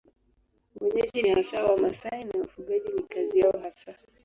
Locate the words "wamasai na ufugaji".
1.65-2.89